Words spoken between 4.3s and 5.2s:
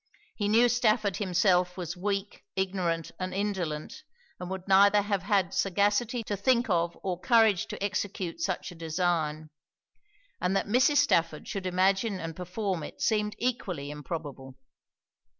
and would neither